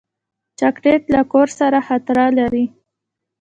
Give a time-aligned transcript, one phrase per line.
[0.59, 2.65] چاکلېټ له کور سره خاطره لري.